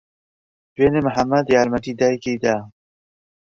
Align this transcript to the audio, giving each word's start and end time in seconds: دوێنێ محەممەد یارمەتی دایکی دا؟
دوێنێ 0.75 1.01
محەممەد 1.07 1.45
یارمەتی 1.55 1.97
دایکی 1.99 2.35
دا؟ 2.43 2.55